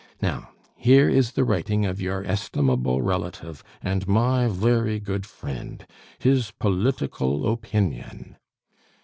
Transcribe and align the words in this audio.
Now, 0.19 0.49
here 0.77 1.07
is 1.07 1.33
the 1.33 1.43
writing 1.43 1.85
of 1.85 2.01
your 2.01 2.23
estimable 2.25 3.03
relative 3.03 3.63
and 3.83 4.07
my 4.07 4.47
very 4.47 4.99
good 4.99 5.27
friend 5.27 5.85
his 6.17 6.49
political 6.49 7.47
opinion." 7.53 8.37